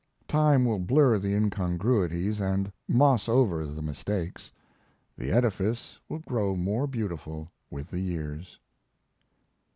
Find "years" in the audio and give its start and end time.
7.99-8.57